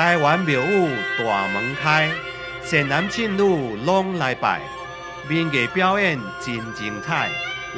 [0.00, 2.08] 台湾庙宇大门开，
[2.62, 4.62] 善男信女拢来拜。
[5.28, 7.28] 民艺表演真精彩，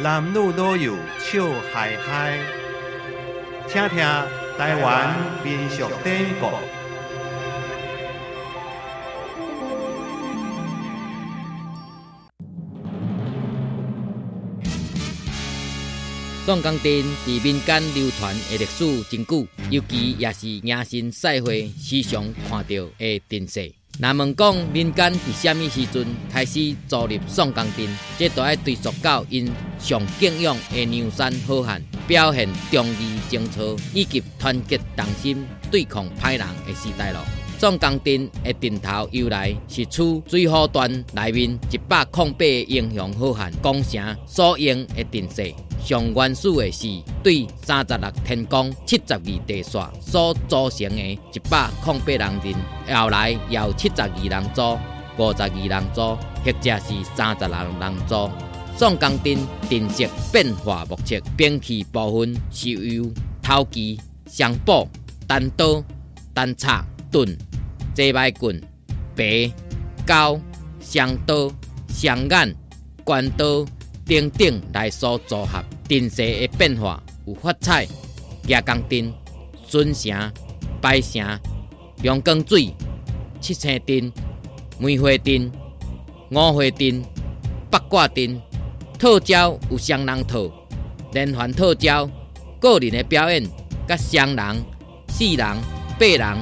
[0.00, 1.42] 男女老幼笑
[1.74, 2.38] 嗨嗨。
[3.66, 3.98] 听听
[4.56, 6.46] 台湾民俗典故。
[16.44, 16.92] 宋江镇
[17.24, 23.72] 伫民间流传的历史真久，尤其也是迎新赛会时常看到的阵势。
[24.00, 27.86] 那问讲民间伫什么时阵开始造入宋江镇，
[28.18, 37.20] 这都要追溯到因上敬仰的牛山好汉，表现忠义情操以及团结同心对抗歹人的时代咯。
[37.60, 45.54] 宋江镇的镇头由来是取水浒传内面一百零八英雄好汉攻城所用的阵势。
[45.84, 46.86] 上原始的是
[47.24, 54.78] 对三十六天宫、七十二地煞所组成的一百零八人阵，后来由七十二人组、
[55.18, 58.30] 五十二人组，或者是三十六人组。
[58.76, 59.36] 宋江镇
[59.68, 64.86] 阵式变化莫测，兵器部分是由头旗、双宝、
[65.26, 65.82] 单刀、
[66.32, 67.36] 单叉、盾、
[67.94, 68.58] 坐牌棍、
[69.14, 69.52] 白、
[70.06, 70.40] 高、
[70.80, 71.50] 双刀、
[71.88, 72.56] 双眼、
[73.04, 73.66] 关刀。
[74.04, 77.86] 等等来所组合，阵势的变化有发彩、
[78.46, 79.12] 夜光灯、
[79.66, 80.32] 巡城、
[80.80, 81.24] 摆城、
[82.02, 82.74] 阳光水、
[83.40, 84.12] 七星灯、
[84.78, 85.50] 梅花灯、
[86.30, 87.02] 五花灯、
[87.70, 88.40] 八卦灯、
[88.98, 90.50] 套招有双人套、
[91.12, 92.10] 连环套招、
[92.58, 93.44] 个人的表演、
[93.86, 94.64] 甲双人、
[95.08, 95.38] 四人、
[95.98, 96.38] 八人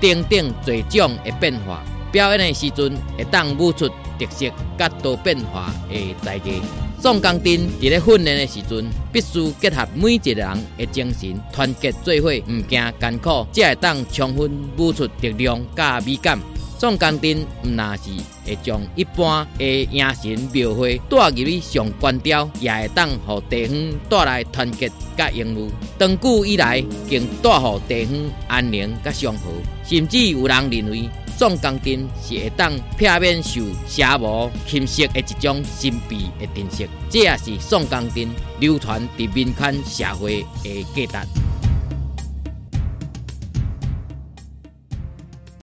[0.00, 1.82] 等等多种的变化。
[2.10, 3.86] 表演的时阵会当舞出
[4.18, 4.46] 特色
[4.78, 6.62] 甲多变化的才艺。
[7.00, 16.36] 宋江镇伫咧训练的时阵，必须结合每一个人的精神，团结做伙，毋惊艰苦，才会当充分付出力量甲美感。
[16.78, 18.02] 宋江镇毋那是
[18.46, 23.76] 会将一般的迎神庙会带入去上关雕，也会当互地方
[24.08, 25.68] 带来团结甲荣誉。
[25.98, 26.80] 长久以来，
[27.10, 28.16] 更带互地方
[28.46, 29.50] 安宁甲祥和，
[29.84, 31.10] 甚至有人认为。
[31.36, 38.28] 宋江镇是会当避免受邪魔侵蚀的一种神秘的阵式，这也是宋江镇
[38.58, 41.47] 流传伫民间社会的价值。